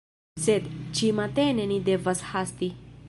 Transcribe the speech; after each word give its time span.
Sed, 0.45 0.69
Ĉi 0.99 1.11
matene 1.19 1.67
ni 1.73 1.79
devas 1.91 2.25
hasti 2.31 2.73